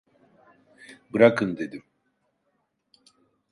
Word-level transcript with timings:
Bırakın 1.13 1.57
dedim! 1.57 1.83